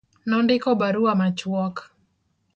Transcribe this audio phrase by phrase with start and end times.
[0.29, 1.75] Nondiko barua machuok.